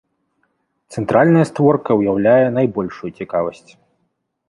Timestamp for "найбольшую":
2.59-3.09